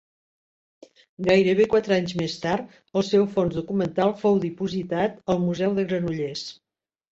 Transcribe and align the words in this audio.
Gairebé 1.27 1.67
quatre 1.73 1.93
anys 2.01 2.15
més 2.21 2.37
tard, 2.47 2.73
el 3.01 3.05
seu 3.11 3.29
fons 3.35 3.59
documental 3.59 4.17
fou 4.25 4.43
dipositat 4.49 5.23
al 5.37 5.45
Museu 5.47 5.81
de 5.81 5.89
Granollers. 5.93 6.47